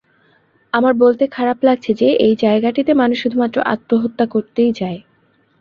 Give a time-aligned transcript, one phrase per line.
[0.73, 4.99] আমার বলতে খারাপ লাগছে যে, এই জায়গাটিতে মানুষ শুধুমাত্র আত্মহত্যা করতেই যায়।